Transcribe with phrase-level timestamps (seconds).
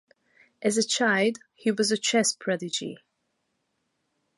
[0.63, 2.97] As a child, he was a chess prodigy.